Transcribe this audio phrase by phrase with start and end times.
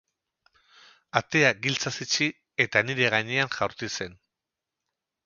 [1.19, 2.29] Atea giltzaz itxi
[2.67, 4.17] eta nire gainean jaurti zen.